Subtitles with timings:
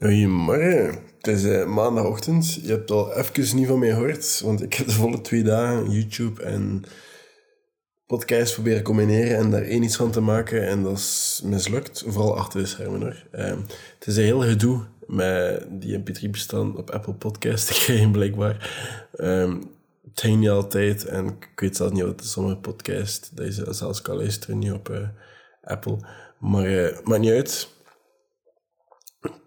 [0.00, 0.98] Goedemorgen.
[1.16, 2.54] Het is eh, maandagochtend.
[2.54, 5.90] Je hebt al even niet van mij gehoord, want ik heb de volle twee dagen
[5.90, 6.84] YouTube en
[8.06, 10.66] podcast proberen combineren en daar één iets van te maken.
[10.66, 13.26] En dat is mislukt, vooral achter de schermen hoor.
[13.30, 13.58] Ehm,
[13.98, 18.70] het is een heel gedoe met die mp3-bestand op Apple Podcast te krijgen, blijkbaar.
[19.20, 19.70] Um,
[20.10, 24.02] het ging niet altijd en ik weet zelfs niet wat sommige podcast dat je zelfs
[24.02, 25.08] kan luisteren, niet op eh,
[25.62, 25.98] Apple.
[26.38, 27.76] Maar uh, maakt niet uit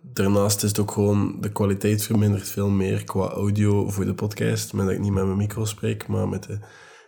[0.01, 4.73] daarnaast is het ook gewoon, de kwaliteit vermindert veel meer qua audio voor de podcast.
[4.73, 6.59] Met dat ik niet met mijn micro spreek, maar met de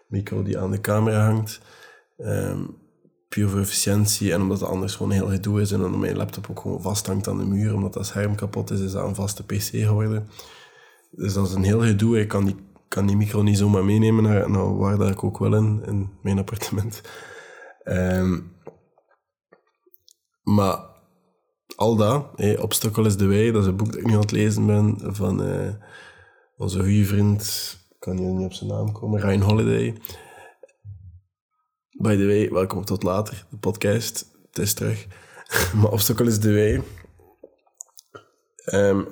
[0.08, 1.62] micro die aan de camera hangt.
[2.17, 2.81] Um,
[3.30, 6.48] puur voor efficiëntie en omdat het anders gewoon heel gedoe is en dan mijn laptop
[6.49, 9.45] ook gewoon vasthangt aan de muur, omdat dat scherm kapot is, is dat een vaste
[9.45, 10.27] pc geworden.
[11.11, 12.20] Dus dat is een heel gedoe.
[12.20, 12.55] Ik kan die,
[12.88, 16.09] kan die micro niet zomaar meenemen naar, naar waar dat ik ook wel in, in
[16.22, 17.02] mijn appartement.
[17.84, 18.52] Um,
[20.44, 20.92] maar
[21.76, 24.20] al dat, hey, Obstacle is de Way, dat is een boek dat ik nu aan
[24.20, 25.73] het lezen ben van uh,
[26.58, 29.97] onze goede vriend, kan hier niet op zijn naam komen, Ryan Holiday.
[32.02, 34.31] By the way, welkom tot later, de podcast.
[34.47, 35.08] Het is terug.
[35.81, 36.81] maar Obstacle is de Way.
[38.81, 39.08] Um,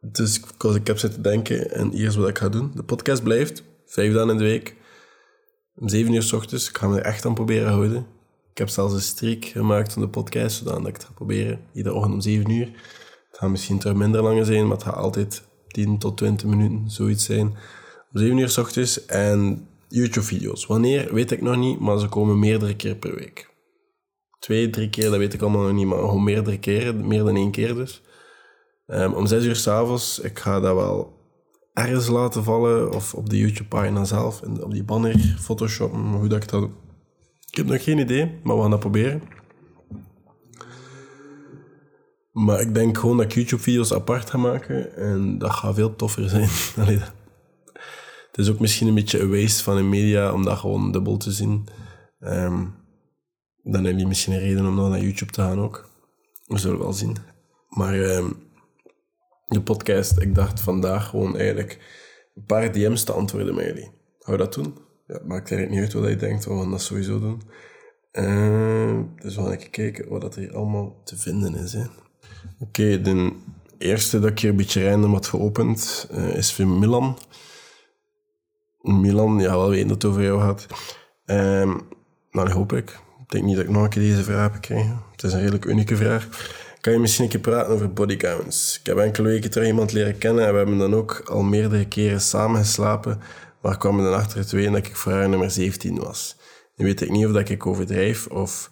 [0.00, 0.40] dus
[0.74, 2.72] ik heb zitten denken en hier is wat ik ga doen.
[2.74, 4.76] De podcast blijft, vijf dagen in de week.
[5.74, 6.68] Om zeven uur s ochtends.
[6.68, 8.06] Ik ga me er echt aan proberen houden.
[8.52, 11.60] Ik heb zelfs een streak gemaakt van de podcast, zodat ik het ga proberen.
[11.72, 12.66] Iedere ochtend om 7 uur.
[13.30, 16.90] Het gaat misschien terug minder lang zijn, maar het gaat altijd 10 tot 20 minuten,
[16.90, 17.46] zoiets zijn.
[18.12, 20.66] Om 7 uur s ochtends en YouTube-video's.
[20.66, 23.50] Wanneer, weet ik nog niet, maar ze komen meerdere keer per week.
[24.38, 27.36] Twee, drie keer, dat weet ik allemaal nog niet, maar gewoon meerdere keren, meer dan
[27.36, 28.02] één keer dus.
[28.86, 31.20] Um, om 6 uur s'avonds, ik ga dat wel
[31.72, 36.42] ergens laten vallen, of op de YouTube-pagina zelf, en op die banner, Photoshop, hoe dat
[36.42, 36.70] ik dat
[37.52, 39.22] ik heb nog geen idee, maar we gaan dat proberen.
[42.30, 46.28] Maar ik denk gewoon dat ik YouTube-video's apart ga maken en dat gaat veel toffer
[46.28, 46.48] zijn.
[48.30, 51.16] het is ook misschien een beetje een waste van de media om dat gewoon dubbel
[51.16, 51.68] te zien.
[52.20, 52.74] Um,
[53.62, 55.88] dan hebben jullie misschien een reden om dan naar YouTube te gaan ook.
[56.46, 57.16] We zullen wel zien.
[57.68, 58.36] Maar um,
[59.46, 61.78] de podcast, ik dacht vandaag gewoon eigenlijk
[62.34, 63.90] een paar DM's te antwoorden met jullie.
[64.18, 64.90] Hou dat doen?
[65.12, 67.42] Ja, maakt eigenlijk niet uit wat je denkt, we gaan dat sowieso doen.
[68.12, 71.76] Uh, dus we gaan even kijken wat er hier allemaal te vinden is.
[72.58, 73.32] Oké, de
[73.78, 77.18] eerste dat ik hier een beetje random had geopend uh, is van Milan.
[78.80, 80.66] Milan, ja, wel weten dat het over jou gaat.
[81.26, 81.80] Um,
[82.30, 82.90] nou, dat hoop ik.
[83.20, 85.02] Ik denk niet dat ik nog een keer deze vraag heb gekregen.
[85.12, 86.28] Het is een redelijk unieke vraag.
[86.80, 88.78] Kan je misschien een keer praten over bodycounts?
[88.80, 91.88] Ik heb enkele weken terug iemand leren kennen en we hebben dan ook al meerdere
[91.88, 93.20] keren samen geslapen
[93.62, 96.36] maar kwam er dan achter het weten dat ik voor haar nummer 17 was.
[96.76, 98.70] Nu weet ik niet of dat ik overdrijf of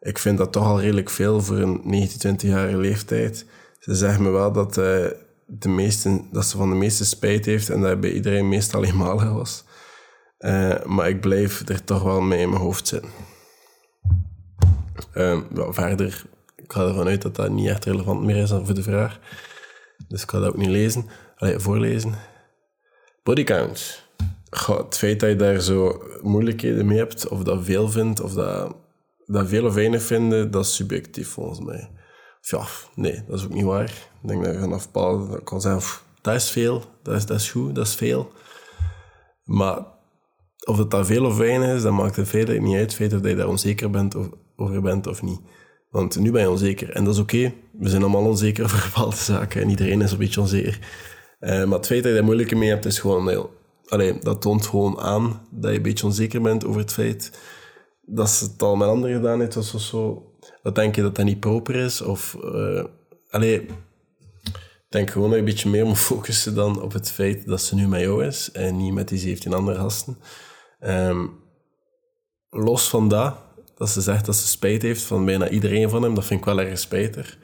[0.00, 3.46] ik vind dat toch al redelijk veel voor een 19, 20-jarige leeftijd.
[3.78, 5.06] Ze zeggen me wel dat, uh,
[5.46, 9.30] de meeste, dat ze van de meeste spijt heeft en dat bij iedereen meestal eenmalig
[9.32, 9.64] was.
[10.38, 13.10] Uh, maar ik blijf er toch wel mee in mijn hoofd zitten.
[15.14, 16.24] Uh, verder,
[16.56, 19.20] ik ga ervan uit dat dat niet echt relevant meer is voor de vraag.
[20.08, 21.06] Dus ik ga dat ook niet lezen.
[21.36, 22.14] Allee, voorlezen.
[23.22, 24.01] Bodycount.
[24.60, 28.76] Het feit dat je daar zo moeilijkheden mee hebt, of dat veel vindt, of dat,
[29.26, 31.90] dat veel of weinig vinden, dat is subjectief volgens mij.
[32.40, 32.64] Of ja,
[33.02, 34.08] nee, dat is ook niet waar.
[34.22, 37.50] Ik denk dat je vanaf bepaalde kan zeggen, dat is veel, dat is, dat is
[37.50, 38.32] goed, dat is veel.
[39.44, 39.78] Maar
[40.64, 42.82] of het dat veel of weinig is, dat maakt het feit niet uit.
[42.82, 45.40] Het feit dat je daar onzeker bent of, over bent of niet.
[45.90, 46.90] Want nu ben je onzeker.
[46.90, 47.52] En dat is oké.
[47.78, 49.62] We zijn allemaal onzeker over bepaalde zaken.
[49.62, 50.78] En iedereen is een beetje onzeker.
[51.40, 53.60] Uh, maar het feit dat je daar moeilijke mee hebt, is gewoon heel
[53.92, 57.30] allee, dat toont gewoon aan dat je een beetje onzeker bent over het feit
[58.02, 59.56] dat ze het al met anderen gedaan heeft.
[59.56, 60.32] Of zo.
[60.62, 62.00] Wat denk je dat dat niet proper is?
[62.00, 62.84] Of, uh,
[63.30, 67.46] allee, ik denk gewoon dat je een beetje meer moet focussen dan op het feit
[67.46, 70.18] dat ze nu met jou is en niet met die 17 andere gasten.
[70.80, 71.40] Um,
[72.50, 73.36] los van dat,
[73.74, 76.46] dat ze zegt dat ze spijt heeft van bijna iedereen van hem, dat vind ik
[76.46, 77.38] wel erg spijtig.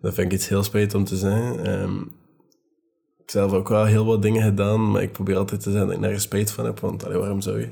[0.00, 2.23] Dat vind ik iets heel spijtig om te ik
[3.26, 6.02] zelf ook wel heel wat dingen gedaan, maar ik probeer altijd te zeggen dat ik
[6.02, 7.68] nergens spijt van heb, want waarom zou je?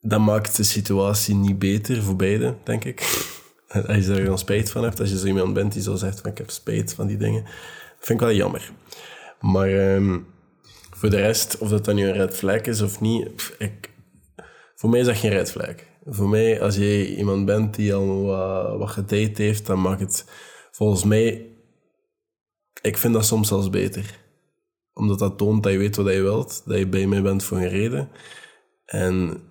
[0.00, 3.00] Dat maakt de situatie niet beter voor beide, denk ik.
[3.86, 6.20] Als je er dan spijt van hebt, als je zo iemand bent die zo zegt
[6.20, 7.44] van ik heb spijt van die dingen,
[7.98, 8.70] vind ik wel jammer.
[9.40, 10.26] Maar um,
[10.90, 13.90] voor de rest, of dat dan nu een red flag is of niet, ik,
[14.74, 15.74] voor mij is dat geen red flag.
[16.04, 20.24] Voor mij, als je iemand bent die al wat, wat gedate heeft, dan mag het
[20.70, 21.47] volgens mij
[22.82, 24.18] ik vind dat soms zelfs beter.
[24.92, 27.56] Omdat dat toont dat je weet wat je wilt, dat je bij mij bent voor
[27.56, 28.08] een reden.
[28.84, 29.42] En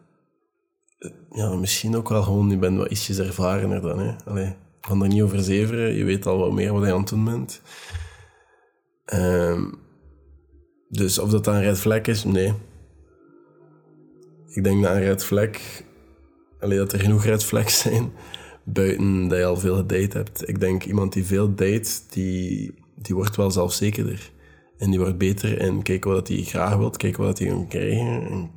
[1.29, 3.99] ja, misschien ook wel gewoon, je bent wat ietsjes ervarener dan.
[3.99, 4.53] Hè.
[4.81, 5.93] Kan er niet over zeveren.
[5.93, 7.61] Je weet al wat meer wat je aan het doen bent.
[9.05, 9.71] Ehm,
[10.89, 12.53] dus of dat een red flag is, nee.
[14.47, 15.31] Ik denk dat een red.
[16.59, 18.11] Alleen dat er genoeg red zijn,
[18.63, 20.49] buiten dat je al veel gedate hebt.
[20.49, 24.31] Ik denk iemand die veel date, die, die wordt wel zelfzekerder.
[24.77, 28.27] En die wordt beter en kijken wat hij graag wilt, kijken wat hij kan krijgen.
[28.27, 28.51] En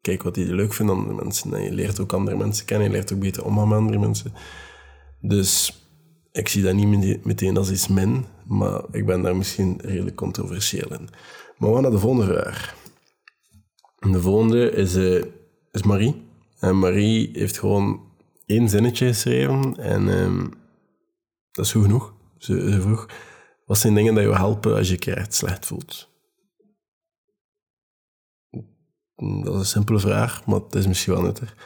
[0.00, 1.54] kijken wat hij leuk vindt aan andere mensen.
[1.54, 4.32] En je leert ook andere mensen kennen, je leert ook beter omgaan met andere mensen.
[5.20, 5.82] Dus
[6.32, 10.92] ik zie dat niet meteen als iets min, maar ik ben daar misschien redelijk controversieel
[10.92, 11.08] in.
[11.58, 12.76] Maar we naar de volgende vraag.
[13.98, 15.24] De volgende is, uh,
[15.72, 16.26] is Marie.
[16.58, 18.00] En Marie heeft gewoon
[18.46, 20.52] één zinnetje geschreven en um,
[21.52, 22.14] dat is goed genoeg.
[22.38, 23.08] Ze, ze, vroeg,
[23.68, 26.08] wat zijn dingen die je helpen als je je echt slecht voelt?
[29.16, 31.56] Dat is een simpele vraag, maar het is misschien wel nuttig.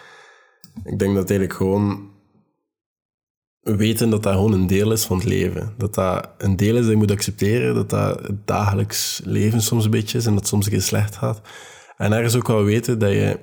[0.84, 2.10] Ik denk dat eigenlijk gewoon
[3.60, 5.74] weten dat dat gewoon een deel is van het leven.
[5.78, 9.84] Dat dat een deel is dat je moet accepteren, dat dat het dagelijks leven soms
[9.84, 11.40] een beetje is en dat soms een keer slecht gaat.
[11.96, 13.38] En ergens ook wel weten dat je,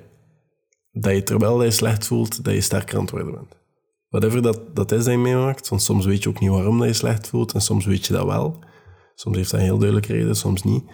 [0.92, 3.59] dat je terwijl je slecht voelt, dat je sterker aan het worden bent.
[4.10, 6.88] Whatever dat, dat is dat je meemaakt, want soms weet je ook niet waarom dat
[6.88, 8.64] je slecht voelt en soms weet je dat wel.
[9.14, 10.84] Soms heeft dat een heel duidelijke reden, soms niet.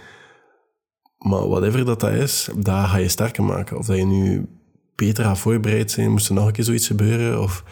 [1.18, 3.78] Maar whatever dat, dat is, dat ga je sterker maken.
[3.78, 4.48] Of dat je nu
[4.94, 7.64] beter gaat voorbereid zijn, moest er nog een keer zoiets gebeuren, of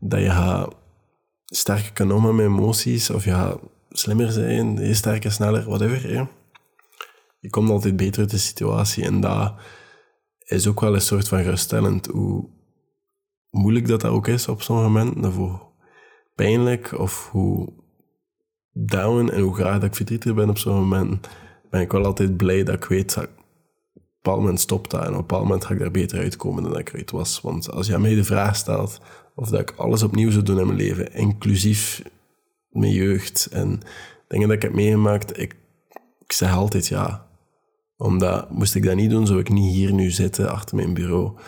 [0.00, 0.74] dat je gaat
[1.44, 3.58] sterker kan omgaan met emoties, of je gaat
[3.90, 6.28] slimmer zijn, je sterker, sneller, whatever.
[7.40, 9.54] Je komt altijd beter uit de situatie en dat
[10.44, 12.06] is ook wel een soort van geruststellend.
[12.06, 12.48] Hoe
[13.56, 15.58] moeilijk dat, dat ook is op sommige momenten, hoe
[16.34, 17.72] pijnlijk of hoe
[18.72, 21.28] down en hoe graag dat ik verdrietig ben op zo'n moment,
[21.70, 23.28] ben ik wel altijd blij dat ik weet dat
[23.94, 26.62] op een moment stopt dat en op een bepaald moment ga ik daar beter uitkomen
[26.62, 27.40] dan ik eruit was.
[27.40, 29.00] Want als je mij de vraag stelt
[29.34, 32.02] of dat ik alles opnieuw zou doen in mijn leven, inclusief
[32.68, 33.80] mijn jeugd en
[34.28, 35.56] dingen dat ik heb meegemaakt, ik,
[36.18, 37.26] ik zeg altijd ja.
[37.96, 41.38] Omdat, moest ik dat niet doen, zou ik niet hier nu zitten achter mijn bureau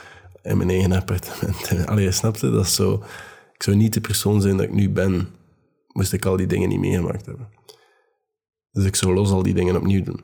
[0.49, 1.73] in mijn eigen appartement.
[1.91, 2.51] Allee, snapte?
[2.51, 3.03] Dat zo...
[3.53, 5.29] Ik zou niet de persoon zijn dat ik nu ben,
[5.87, 7.49] moest ik al die dingen niet meegemaakt hebben.
[8.71, 10.21] Dus ik zou los al die dingen opnieuw doen.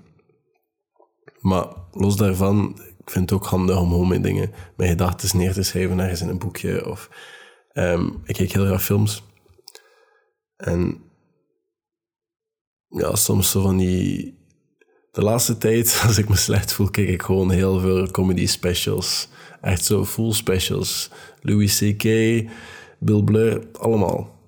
[1.40, 5.52] Maar los daarvan, ik vind het ook handig om gewoon mijn dingen, mijn gedachten neer
[5.52, 6.90] te schrijven ergens in een boekje.
[6.90, 7.10] Of,
[7.72, 9.22] um, ik kijk heel graag films.
[10.56, 11.02] En
[12.88, 14.42] ja, soms zo van die...
[15.10, 19.28] De laatste tijd, als ik me slecht voel, kijk ik gewoon heel veel comedy specials.
[19.64, 21.10] Echt zo full specials.
[21.40, 22.02] Louis C.K.,
[22.98, 24.38] Bill Blur, allemaal.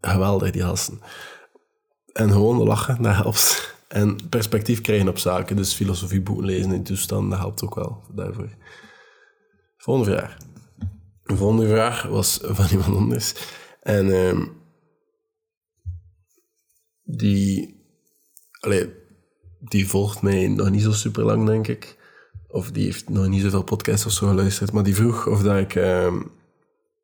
[0.00, 1.00] Geweldig, die gasten.
[2.12, 3.74] En gewoon lachen, dat helpt.
[3.88, 5.56] En perspectief krijgen op zaken.
[5.56, 8.48] Dus filosofieboeken lezen in toestand, dat helpt ook wel daarvoor.
[9.76, 10.36] Volgende vraag.
[11.22, 13.34] De volgende vraag was van iemand anders.
[13.82, 14.52] En um,
[17.02, 17.80] die,
[18.60, 18.92] allee,
[19.60, 22.04] die volgt mij nog niet zo super lang, denk ik.
[22.56, 24.72] Of die heeft nog niet zoveel podcasts of zo geluisterd.
[24.72, 26.30] Maar die vroeg of dat ik, um,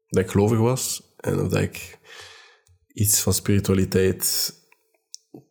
[0.08, 1.14] dat ik gelovig was.
[1.16, 1.98] En of dat ik
[2.92, 4.52] iets van spiritualiteit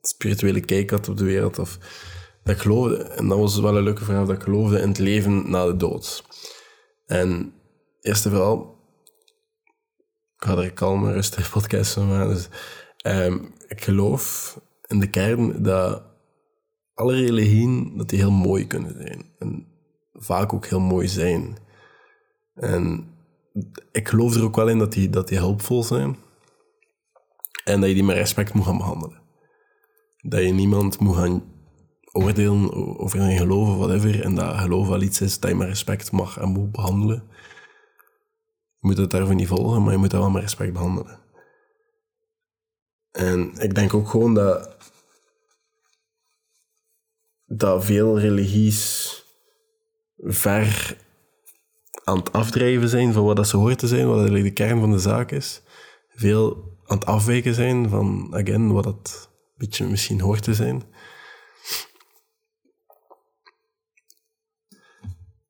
[0.01, 1.59] spirituele kijk had op de wereld.
[1.59, 1.77] Of
[2.43, 4.99] dat ik geloofde, en dat was wel een leuke vraag, dat ik geloofde in het
[4.99, 6.23] leven na de dood.
[7.05, 7.53] En
[8.01, 8.79] eerst en vooral,
[10.35, 12.33] ik ga er kalme, rustige podcast van maken.
[12.33, 12.49] Dus,
[13.03, 14.57] um, ik geloof
[14.87, 16.03] in de kern dat
[16.93, 19.25] alle religieën dat die heel mooi kunnen zijn.
[19.39, 19.70] En
[20.13, 21.57] vaak ook heel mooi zijn.
[22.53, 23.13] En
[23.91, 26.17] ik geloof er ook wel in dat die, dat die hulpvol zijn.
[27.63, 29.21] En dat je die met respect moet gaan behandelen
[30.21, 31.43] dat je niemand moet gaan
[32.11, 34.23] oordelen over een geloof of whatever.
[34.23, 37.23] En dat geloof wel iets is dat je met respect mag en moet behandelen.
[38.79, 41.19] Je moet het daarvoor niet volgen, maar je moet dat wel met respect behandelen.
[43.11, 44.77] En ik denk ook gewoon dat,
[47.45, 49.20] dat veel religies
[50.23, 50.97] ver
[52.03, 54.79] aan het afdrijven zijn van wat dat ze hoort te zijn, wat eigenlijk de kern
[54.79, 55.61] van de zaak is.
[56.09, 59.29] Veel aan het afwijken zijn van, again, wat dat
[59.61, 60.83] beetje misschien hoort te zijn.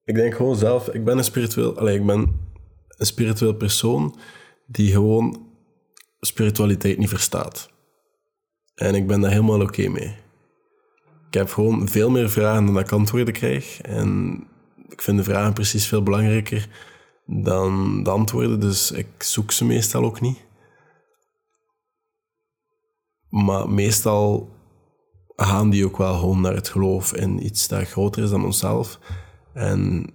[0.03, 2.39] Ik denk gewoon zelf, ik ben een spiritueel, allez, ik ben
[2.87, 4.19] een spiritueel persoon
[4.65, 5.49] die gewoon
[6.19, 7.69] spiritualiteit niet verstaat.
[8.75, 10.15] En ik ben daar helemaal oké mee.
[11.27, 13.81] Ik heb gewoon veel meer vragen dan ik antwoorden krijg.
[13.81, 14.43] En
[14.91, 16.67] ik vind de vragen precies veel belangrijker
[17.25, 20.45] dan de antwoorden, dus ik zoek ze meestal ook niet.
[23.29, 24.49] Maar meestal
[25.35, 28.99] gaan die ook wel gewoon naar het geloof in iets dat groter is dan onszelf.
[29.53, 30.09] En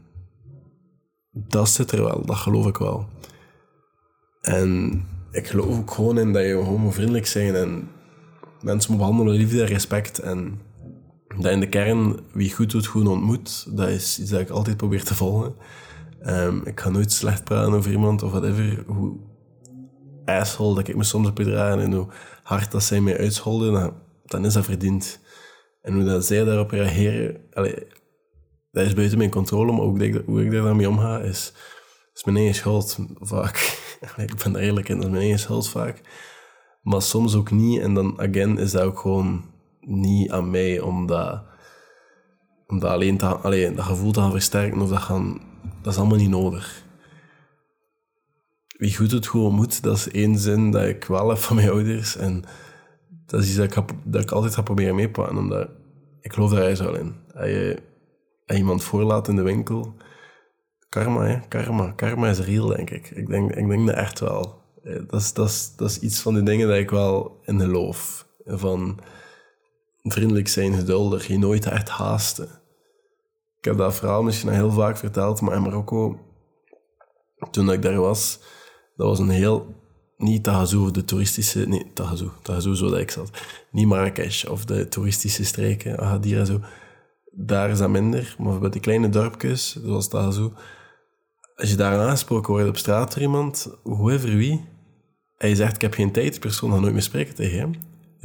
[1.31, 3.09] dat zit er wel, dat geloof ik wel.
[4.41, 7.91] En ik geloof ook gewoon in dat je gewoon moet vriendelijk zijn en
[8.61, 10.19] mensen moet behandelen liefde en respect.
[10.19, 10.61] En
[11.39, 13.77] dat in de kern wie goed doet, goed ontmoet.
[13.77, 15.55] Dat is iets dat ik altijd probeer te volgen.
[16.21, 18.85] Ehm, ik ga nooit slecht praten over iemand of whatever.
[18.87, 19.17] Hoe
[20.25, 22.07] asshole dat ik me soms heb gedragen en hoe
[22.43, 23.93] hard dat zij mij uitscholden, dan,
[24.25, 25.21] dan is dat verdiend.
[25.83, 27.41] En hoe dat zij daarop reageren,
[28.73, 31.53] dat is buiten mijn controle, maar ook hoe ik daar dan mee omga, is,
[32.15, 33.79] is mijn eigen schuld vaak.
[34.17, 36.01] ik ben daar eerlijk in, dat is mijn eigen schuld vaak.
[36.83, 37.81] Maar soms ook niet.
[37.81, 39.45] En dan, again, is dat ook gewoon
[39.87, 41.43] niet aan mij om dat,
[42.67, 45.41] om dat alleen te, dat gevoel te gaan versterken of dat gaan...
[45.83, 46.85] Dat is allemaal niet nodig.
[48.77, 51.71] Wie goed het gewoon moet, dat is één zin dat ik wel heb van mijn
[51.71, 52.17] ouders.
[52.17, 52.45] En
[53.27, 55.69] dat is iets dat ik, dat ik altijd ga proberen meepakken, omdat
[56.21, 57.15] ik geloof daar juist wel in.
[57.35, 57.83] Als je,
[58.47, 59.95] iemand voorlaat in de winkel,
[60.89, 61.41] karma, hè?
[61.49, 61.93] karma.
[61.93, 63.11] Karma is real, denk ik.
[63.11, 64.63] Ik denk, ik denk dat echt wel.
[64.83, 67.61] Eh, dat is, dat, is, dat is iets van de dingen dat ik wel in
[67.61, 68.27] geloof.
[68.45, 68.99] Van
[70.13, 72.49] vriendelijk zijn, geduldig, je nooit echt haasten.
[73.59, 76.19] Ik heb dat verhaal misschien heel vaak verteld, maar in Marokko,
[77.51, 78.41] toen ik daar was,
[78.97, 79.85] dat was een heel...
[80.17, 81.69] Niet Tahazou, de toeristische...
[81.69, 82.31] Nee, Tahazou.
[82.43, 83.31] Tahazou, zo dat ik zat.
[83.71, 86.61] Niet Marrakesh of de toeristische streken, Agadir en zo.
[87.31, 88.35] Daar is dat minder.
[88.39, 90.53] Maar bij die kleine dorpjes, zoals Tahazou...
[91.57, 94.65] Als je daar aangesproken wordt op straat door iemand, whoever wie,
[95.39, 97.73] je zegt, ik heb geen tijd, persoon gaat nooit meer spreken tegen hem.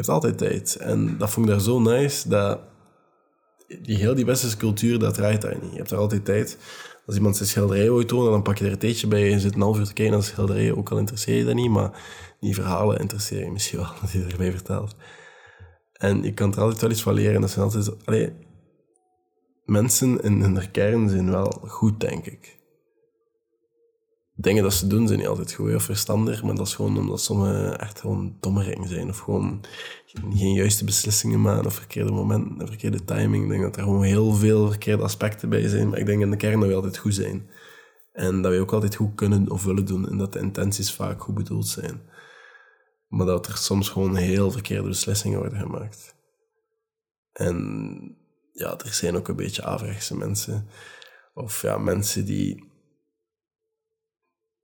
[0.01, 0.75] Je hebt altijd tijd.
[0.75, 2.59] En dat vond ik daar zo nice, dat
[3.81, 5.71] die heel die westerse cultuur, dat draait daar niet.
[5.71, 6.57] Je hebt daar altijd tijd.
[7.05, 9.55] Als iemand zijn schilderij wil tonen, dan pak je er een theetje bij en zit
[9.55, 10.73] een half uur te kijken naar zijn schilderij.
[10.73, 12.01] Ook al interesseer je dat niet, maar
[12.39, 14.95] die verhalen interesseren je misschien wel, dat hij erbij vertelt.
[15.93, 17.41] En je kan er altijd wel iets van leren.
[17.41, 18.33] Dat zijn altijd...
[19.65, 22.60] Mensen in hun kern zijn wel goed, denk ik
[24.41, 27.21] dingen dat ze doen zijn niet altijd goed of verstandig, maar dat is gewoon omdat
[27.21, 29.61] sommige echt gewoon dommeringen zijn of gewoon
[30.29, 33.43] geen juiste beslissingen maken of verkeerde momenten, verkeerde timing.
[33.43, 36.31] Ik denk dat er gewoon heel veel verkeerde aspecten bij zijn, maar ik denk in
[36.31, 37.49] de kern dat we altijd goed zijn.
[38.11, 41.21] En dat we ook altijd goed kunnen of willen doen en dat de intenties vaak
[41.21, 42.01] goed bedoeld zijn.
[43.07, 46.15] Maar dat er soms gewoon heel verkeerde beslissingen worden gemaakt.
[47.31, 48.17] En
[48.53, 50.67] ja, er zijn ook een beetje averechtse mensen.
[51.33, 52.70] Of ja, mensen die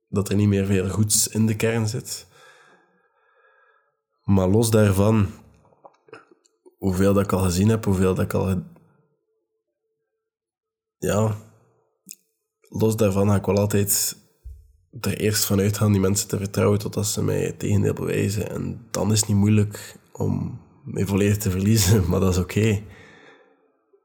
[0.08, 2.26] dat er niet meer veel goeds in de kern zit.
[4.24, 5.26] Maar los daarvan,
[6.78, 8.62] hoeveel dat ik al gezien heb, hoeveel dat ik al.
[10.98, 11.36] Ja,
[12.60, 14.16] los daarvan ga ik wel altijd
[15.00, 18.50] er eerst van uitgaan die mensen te vertrouwen totdat ze mij het tegendeel bewijzen.
[18.50, 22.82] En dan is het niet moeilijk om mij volledig te verliezen, maar dat is oké.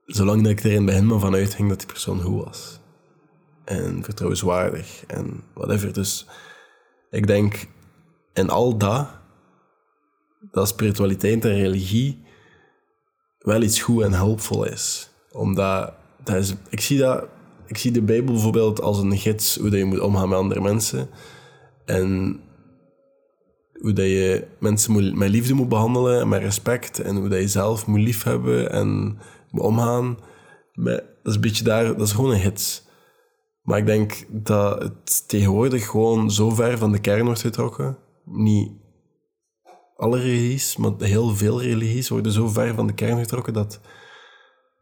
[0.05, 2.81] Zolang dat ik er in het begin maar van uitging dat die persoon goed was
[3.65, 5.93] en vertrouwenswaardig en whatever.
[5.93, 6.27] Dus
[7.09, 7.67] ik denk
[8.33, 9.07] in al dat,
[10.51, 12.23] dat spiritualiteit en religie
[13.39, 15.09] wel iets goed en hulpvol is.
[15.31, 15.93] Omdat,
[16.23, 17.27] dat is, ik, zie dat,
[17.65, 20.61] ik zie de Bijbel bijvoorbeeld als een gids hoe dat je moet omgaan met andere
[20.61, 21.09] mensen.
[21.85, 22.39] En
[23.73, 26.99] hoe dat je mensen moet, met liefde moet behandelen en met respect.
[26.99, 29.17] En hoe dat je zelf moet liefhebben en
[29.49, 30.17] moet omgaan.
[30.73, 32.83] Dat is een beetje daar, dat is gewoon een gids.
[33.63, 37.97] Maar ik denk dat het tegenwoordig gewoon zo ver van de kern wordt getrokken.
[38.23, 38.71] Niet
[39.95, 43.79] alle religies, maar heel veel religies worden zo ver van de kern getrokken dat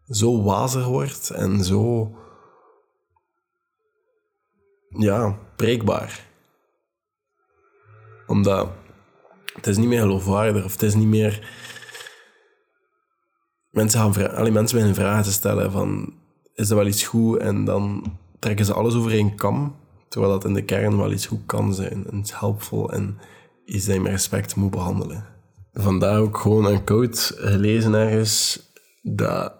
[0.05, 2.11] het zo wazig wordt en zo
[4.89, 6.27] ja, preekbaar.
[8.27, 8.69] Omdat
[9.53, 11.59] het is niet meer geloofwaardig of het is niet meer...
[13.69, 16.13] Mensen gaan vragen, mensen beginnen vragen te stellen van
[16.53, 17.37] is dat wel iets goed?
[17.37, 18.03] En dan
[18.41, 19.75] trekken ze alles over één kam,
[20.09, 23.17] terwijl dat in de kern wel iets goed kan zijn en iets helpvol en
[23.65, 25.25] iets dat je met respect moet behandelen.
[25.73, 28.61] Vandaar ook gewoon een quote gelezen ergens
[29.01, 29.59] dat...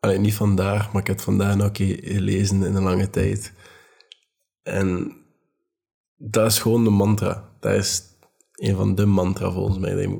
[0.00, 3.10] Alleen niet vandaar, maar ik heb het vandaag nog een keer gelezen in een lange
[3.10, 3.52] tijd.
[4.62, 5.16] En
[6.16, 7.50] dat is gewoon de mantra.
[7.60, 8.02] Dat is
[8.52, 10.18] een van de mantra volgens mij.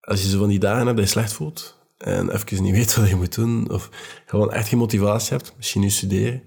[0.00, 2.94] Als je zo van die dagen hebt dat je slecht voelt, en even niet weet
[2.94, 3.90] wat je moet doen, of
[4.26, 6.42] gewoon echt geen motivatie hebt, misschien nu studeren,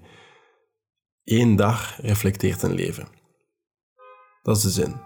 [1.24, 3.08] één dag reflecteert een leven.
[4.42, 4.96] Dat is de zin.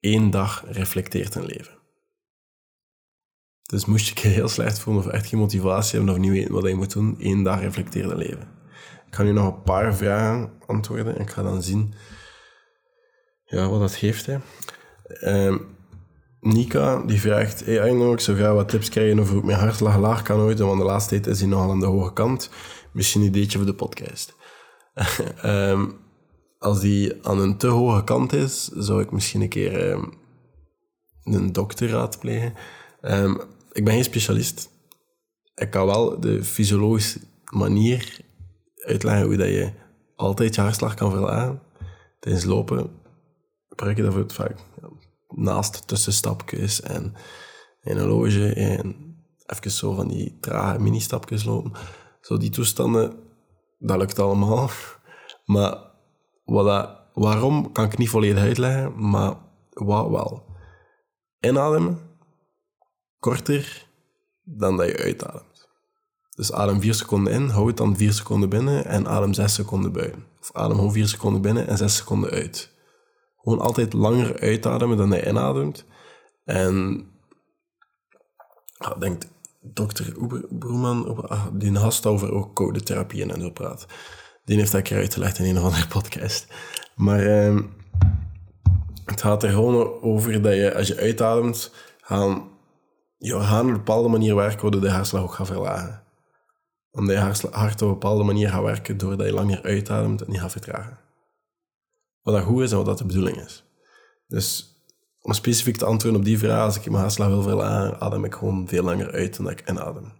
[0.00, 1.74] Eén dag reflecteert een leven.
[3.62, 6.52] Dus moest je je heel slecht voelen of echt geen motivatie hebben of niet weten
[6.52, 8.54] wat je moet doen, één dag reflecteert een leven.
[9.06, 11.94] Ik ga nu nog een paar vragen antwoorden en ik ga dan zien
[13.44, 14.26] ja, wat dat geeft.
[14.26, 14.38] Hè.
[15.04, 15.58] Ehm,
[16.46, 19.58] Nika die vraagt: Hey Arno, ik zou graag wat tips krijgen over hoe ik mijn
[19.58, 22.50] hartslag laag kan houden, want de laatste tijd is hij nogal aan de hoge kant.
[22.92, 24.34] Misschien een ideetje voor de podcast.
[25.44, 25.98] um,
[26.58, 30.04] als die aan een te hoge kant is, zou ik misschien een keer ehm,
[31.24, 32.54] een dokter raadplegen.
[33.00, 33.34] Ehm,
[33.72, 34.70] ik ben geen specialist.
[35.54, 38.20] Ik kan wel de fysiologische manier
[38.74, 39.70] uitleggen hoe dat je
[40.16, 41.60] altijd je hartslag kan verlagen.
[42.20, 42.90] Tijdens lopen
[43.68, 44.88] gebruik je daarvoor vaak ja,
[45.36, 47.14] naast tussenstapjes en
[47.82, 49.14] een horloge en
[49.46, 51.72] even zo van die trage mini-stapjes lopen.
[52.20, 53.18] Zo die toestanden,
[53.78, 54.70] dat lukt allemaal.
[55.44, 55.76] Maar
[56.44, 59.36] dat, waarom kan ik niet volledig uitleggen, maar
[59.70, 60.44] wat wel.
[61.40, 61.98] Inademen,
[63.18, 63.86] korter
[64.42, 65.68] dan dat je uitademt.
[66.36, 69.92] Dus adem 4 seconden in, hou het dan 4 seconden binnen en adem 6 seconden
[69.92, 70.24] buiten.
[70.40, 72.74] Of adem gewoon 4 seconden binnen en 6 seconden uit.
[73.46, 75.84] Gewoon altijd langer uitademen dan je inademt.
[76.44, 76.98] En
[78.78, 79.22] ik denk
[79.60, 80.14] dokter
[80.48, 83.86] Broeman, ah, die gast over ook codetherapie en zo praat.
[84.44, 86.46] Die heeft dat keer uitgelegd in een of andere podcast.
[86.96, 87.60] Maar uh,
[89.04, 92.48] het gaat er gewoon over dat je, als je uitademt, gaan
[93.18, 96.02] je organen op een bepaalde manier werken, waardoor de hartslag ook gaat verlagen.
[96.90, 100.40] Omdat je hart op een bepaalde manier gaat werken, doordat je langer uitademt en niet
[100.40, 101.04] gaat vertragen.
[102.26, 103.64] Wat dat goed is en wat dat de bedoeling is.
[104.28, 104.76] Dus
[105.20, 108.34] om specifiek te antwoorden op die vraag, als ik mijn hartslag wil verlagen, adem ik
[108.34, 110.12] gewoon veel langer uit dan dat ik inadem.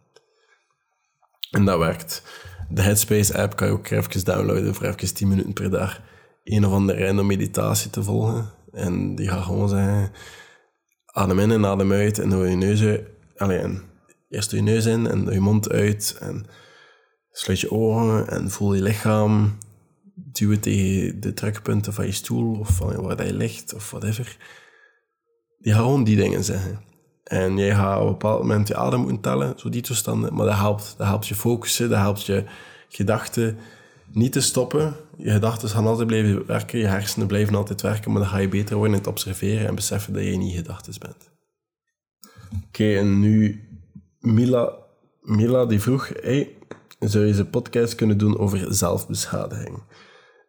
[1.50, 2.22] En dat werkt.
[2.70, 6.00] De Headspace-app kan je ook even downloaden voor even 10 minuten per dag.
[6.44, 8.50] Een of andere random meditatie te volgen.
[8.72, 10.12] En die gaat gewoon zeggen,
[11.06, 13.02] adem in en adem uit en doe je neus uit.
[13.36, 13.82] Alleen,
[14.28, 16.16] eerst doe je neus in en doe je mond uit.
[16.20, 16.46] En
[17.30, 19.58] sluit je ogen en voel je lichaam.
[20.18, 24.36] Duw het tegen de trekpunten van je stoel of van waar je ligt of whatever.
[25.58, 26.80] Die gaan gewoon die dingen zeggen.
[27.24, 30.34] En jij gaat op een bepaald moment je adem moeten tellen, zo die toestanden.
[30.34, 30.94] Maar dat helpt.
[30.98, 32.44] Dat helpt je focussen, dat helpt je
[32.88, 33.58] gedachten
[34.12, 34.94] niet te stoppen.
[35.16, 38.48] Je gedachten gaan altijd blijven werken, je hersenen blijven altijd werken, maar dan ga je
[38.48, 41.30] beter worden in het observeren en beseffen dat je niet gedachten bent.
[42.66, 43.68] Oké, en nu
[44.20, 44.72] Mila,
[45.20, 46.56] Mila die vroeg, hey,
[46.98, 49.82] zou je een podcast kunnen doen over zelfbeschadiging?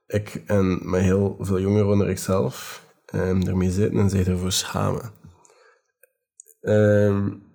[0.07, 4.51] Ik en met heel veel jongeren onder ik zelf um, ermee zitten en zich ervoor
[4.51, 5.11] schamen.
[6.61, 7.45] Um,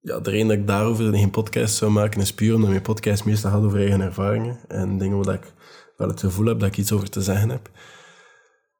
[0.00, 3.24] ja, de reden dat ik daarover geen podcast zou maken is puur omdat mijn podcast
[3.24, 5.52] meestal gaat over eigen ervaringen en dingen waar ik
[5.96, 7.70] wel het gevoel heb dat ik iets over te zeggen heb.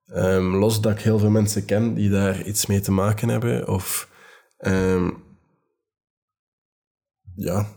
[0.07, 3.69] Um, los dat ik heel veel mensen ken die daar iets mee te maken hebben
[3.69, 4.09] of
[7.35, 7.69] ja,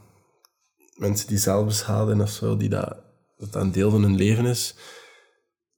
[0.95, 2.97] mensen die zelf beschaden of zo, die dat,
[3.39, 4.75] dat een deel van hun leven is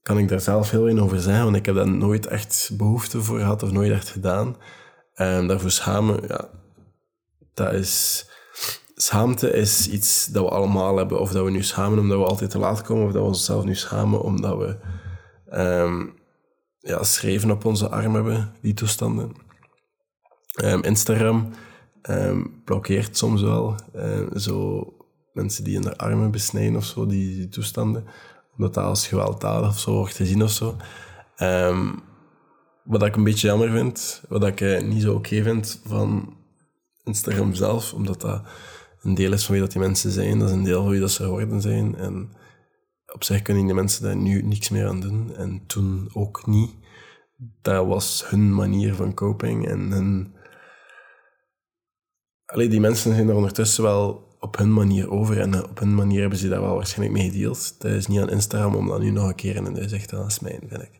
[0.01, 3.21] kan ik daar zelf heel in over zeggen, want ik heb daar nooit echt behoefte
[3.21, 4.55] voor gehad of nooit echt gedaan.
[5.13, 6.49] En daarvoor schamen, ja,
[7.53, 8.25] dat is...
[8.95, 11.19] Schaamte is iets dat we allemaal hebben.
[11.19, 13.63] Of dat we nu schamen omdat we altijd te laat komen, of dat we onszelf
[13.63, 14.77] nu schamen omdat we
[15.59, 16.13] um,
[16.79, 19.31] ja, schreven op onze arm hebben, die toestanden.
[20.63, 21.49] Um, Instagram
[22.09, 23.75] um, blokkeert soms wel
[24.35, 24.85] zo
[25.33, 28.05] mensen die in de armen besnijden of zo, die, toestanden
[28.55, 30.75] omdat dat als gewelddadig of zo wordt gezien of zo.
[31.37, 32.03] Um,
[32.83, 36.37] wat ik een beetje jammer vind, wat ik eh, niet zo oké vind van
[37.03, 38.41] Instagram zelf, omdat dat
[39.01, 40.99] een deel is van wie dat die mensen zijn, dat is een deel van wie
[40.99, 41.95] dat ze geworden zijn.
[41.95, 42.29] En
[43.13, 45.35] op zich kunnen die mensen daar nu niks meer aan doen.
[45.35, 46.71] En toen ook niet.
[47.61, 50.35] Dat was hun manier van coping en hun...
[52.55, 55.39] Die mensen zijn er ondertussen wel op hun manier over.
[55.39, 57.81] En eh, op hun manier hebben ze daar wel waarschijnlijk mee gedeeld.
[57.81, 60.27] Dat is niet aan Instagram om dat nu nog een keer in de zegt, dat
[60.27, 60.99] is mijn, vind ik.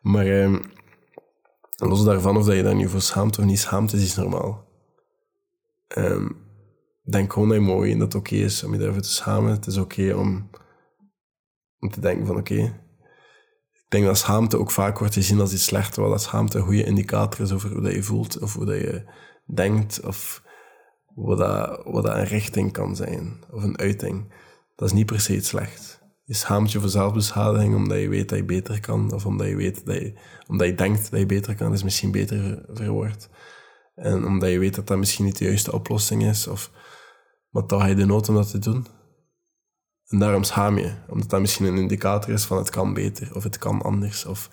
[0.00, 0.58] Maar eh,
[1.76, 4.64] los daarvan, of dat je daar nu voor schaamt of niet schaamt, is iets normaal.
[5.96, 6.36] Um,
[7.02, 9.50] denk gewoon dat je mooi en dat het oké is om je daarvoor te schamen.
[9.50, 10.50] Het is oké om,
[11.78, 12.84] om te denken van oké.
[13.72, 16.64] Ik denk dat schaamte ook vaak wordt gezien als iets slechts, terwijl dat schaamte een
[16.64, 19.12] goede indicator is over hoe dat je voelt of hoe dat je
[19.54, 20.44] denkt of
[21.16, 24.32] wat, dat, wat dat een richting kan zijn, of een uiting.
[24.74, 26.04] Dat is niet per se slecht.
[26.24, 29.56] Je schaamt je voor zelfbeschadiging omdat je weet dat je beter kan, of omdat je,
[29.56, 33.28] weet dat je, omdat je denkt dat je beter kan, is misschien beter verwoord.
[33.94, 36.70] En omdat je weet dat dat misschien niet de juiste oplossing is, of,
[37.50, 38.86] maar toch heb je de nood om dat te doen.
[40.06, 43.42] En daarom schaam je, omdat dat misschien een indicator is van het kan beter, of
[43.42, 44.50] het kan anders, of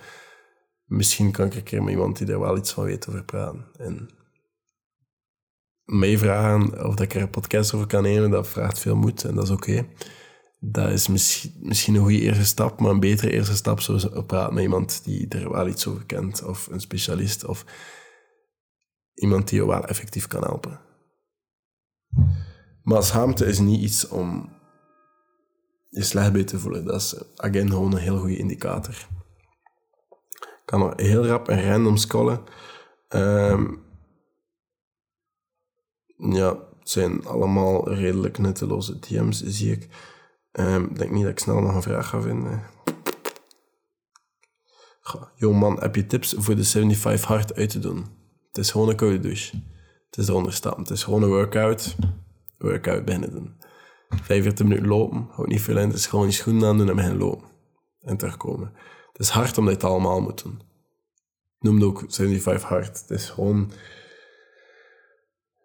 [0.86, 3.66] misschien kan ik een keer met iemand die er wel iets van weet over praten.
[3.78, 4.10] En
[5.86, 9.24] mij vragen of dat ik er een podcast over kan nemen, dat vraagt veel moed
[9.24, 9.88] en dat is oké.
[10.60, 14.54] Dat is misschien, misschien een goede eerste stap, maar een betere eerste stap zou praten
[14.54, 17.66] met iemand die er wel iets over kent, of een specialist, of
[19.14, 20.80] iemand die je wel effectief kan helpen.
[22.84, 24.50] Maar schaamte is niet iets om
[25.90, 26.86] je slecht bij te voelen.
[26.86, 29.08] Dat is again gewoon een heel goede indicator.
[30.40, 32.44] Ik kan nog heel rap en random scrollen.
[33.08, 33.74] Ehm,
[36.32, 39.88] ja, het zijn allemaal redelijk nutteloze DM's, zie ik.
[40.52, 42.64] Ehm, ik denk niet dat ik snel nog een vraag ga vinden.
[45.36, 48.06] Yo man, heb je tips voor de 75 hard uit te doen?
[48.48, 49.56] Het is gewoon een koude douche.
[50.06, 50.80] Het is eronder staan.
[50.80, 51.96] Het is gewoon een workout.
[52.58, 53.56] Workout binnen doen.
[54.10, 55.88] 45 minuten lopen, houdt niet veel in.
[55.88, 57.48] Het is gewoon je schoenen aan doen en beginnen lopen.
[58.02, 58.74] En terugkomen.
[59.12, 60.62] Het is hard omdat je het allemaal moet doen.
[61.60, 63.02] Noem het ook 75 hard.
[63.02, 63.72] Het is gewoon...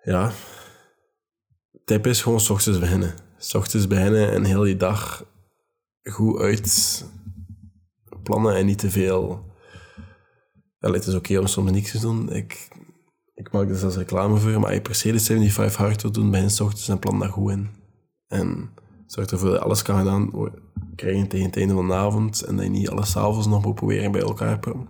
[0.08, 0.32] Ja.
[1.84, 3.14] Tip is gewoon s ochtends beginnen.
[3.38, 5.24] S ochtends beginnen en heel die dag
[6.02, 7.04] goed uit
[8.22, 9.46] plannen en niet te veel...
[10.78, 12.32] Het is oké om soms niks te doen.
[12.32, 12.68] Ik,
[13.34, 16.30] ik maak dus als reclame voor, maar je per se de 75 hard wil doen,
[16.30, 17.70] begin s ochtends en plan daar goed in.
[18.26, 18.70] En
[19.06, 20.30] zorg ervoor dat alles kan gedaan
[20.96, 23.74] krijgen tegen het einde van de avond en dat je niet alles s'avonds nog moet
[23.74, 24.88] proberen bij elkaar proppen.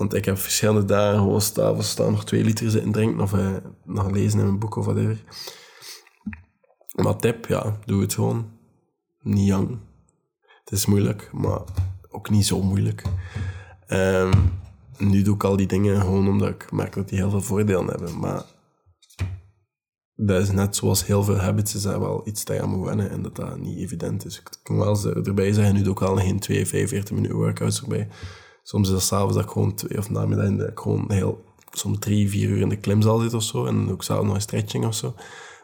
[0.00, 3.56] Want ik heb verschillende dagen gewoon s'avonds staan nog twee liter zitten drinken of uh,
[3.84, 5.22] nog lezen in een boek of whatever.
[6.94, 8.50] Maar tip, ja, doe het gewoon.
[9.22, 9.78] Niet jong.
[10.64, 11.60] Het is moeilijk, maar
[12.08, 13.02] ook niet zo moeilijk.
[13.88, 14.52] Um,
[14.98, 17.86] nu doe ik al die dingen gewoon omdat ik merk dat die heel veel voordelen
[17.86, 18.18] hebben.
[18.18, 18.42] Maar
[20.14, 22.86] dat is net zoals heel veel habits, is dat wel iets dat je aan moet
[22.86, 24.38] wennen en dat dat niet evident is.
[24.38, 28.08] Ik kan wel erbij zeggen, nu doe ik al geen 2, 45 minuten workouts erbij.
[28.62, 31.98] Soms is dat s'avonds dat ik gewoon twee of namiddag dat ik gewoon heel, soms
[31.98, 33.66] drie, vier uur in de klimzaal zit of zo.
[33.66, 35.14] En ik s'avonds nog een stretching of zo.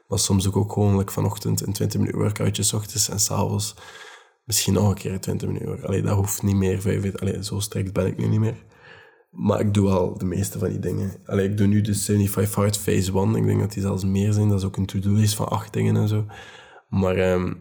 [0.08, 3.74] Maar soms doe ook gewoon vanochtend een 20 minuten workoutje ochtends en s'avonds
[4.44, 5.86] misschien nog een keer een 20 minuten.
[5.86, 6.80] Allee, dat hoeft niet meer.
[6.80, 8.64] 45, allee, zo strikt ben ik nu niet meer.
[9.30, 11.20] Maar ik doe al de meeste van die dingen.
[11.24, 13.34] Allee, ik doe nu de 75 Hard Phase 1.
[13.34, 14.48] Ik denk dat die zelfs meer zijn.
[14.48, 16.26] Dat is ook een to-do-list van acht dingen en zo.
[16.88, 17.60] Maar um,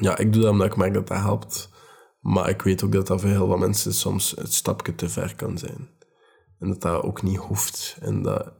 [0.00, 1.70] ja, ik doe dat omdat ik merk dat dat helpt.
[2.26, 5.34] Maar ik weet ook dat dat voor heel veel mensen soms het stapje te ver
[5.34, 5.88] kan zijn.
[6.58, 7.96] En dat dat ook niet hoeft.
[8.00, 8.52] En dat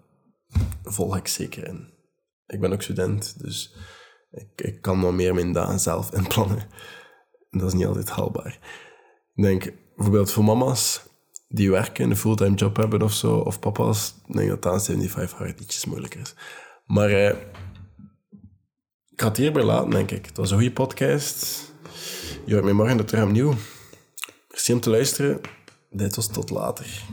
[0.82, 1.94] volg ik zeker in.
[2.46, 3.76] Ik ben ook student, dus
[4.30, 6.58] ik, ik kan wat meer mijn dagen zelf inplannen.
[7.50, 8.58] En dat is niet altijd haalbaar.
[9.34, 11.02] Ik denk bijvoorbeeld voor mama's
[11.48, 15.60] die werken, een fulltime job hebben of zo, of papa's, denk dat dat 75 hard
[15.60, 16.34] ietsjes moeilijker is.
[16.84, 17.36] Maar eh,
[19.10, 20.26] ik ga het hierbij laten, denk ik.
[20.26, 21.65] Het was een goede podcast.
[22.46, 23.54] Mij morgen terug opnieuw.
[24.48, 25.40] Merci om te luisteren.
[25.90, 27.04] Dit was tot later.